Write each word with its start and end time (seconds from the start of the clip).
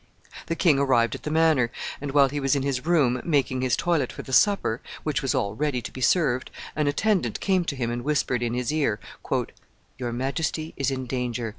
The 0.47 0.55
king 0.55 0.79
arrived 0.79 1.13
at 1.13 1.21
the 1.21 1.29
manor, 1.29 1.69
and, 2.01 2.11
while 2.11 2.29
he 2.29 2.39
was 2.39 2.55
in 2.55 2.63
his 2.63 2.87
room 2.87 3.21
making 3.23 3.61
his 3.61 3.77
toilet 3.77 4.11
for 4.11 4.23
the 4.23 4.33
supper, 4.33 4.81
which 5.03 5.21
was 5.21 5.35
all 5.35 5.53
ready 5.53 5.79
to 5.79 5.91
be 5.91 6.01
served, 6.01 6.49
an 6.75 6.87
attendant 6.87 7.39
came 7.39 7.63
to 7.65 7.75
him 7.75 7.91
and 7.91 8.03
whispered 8.03 8.41
in 8.41 8.55
his 8.55 8.73
ear, 8.73 8.99
"Your 9.99 10.11
majesty 10.11 10.73
is 10.75 10.89
in 10.89 11.05
danger. 11.05 11.49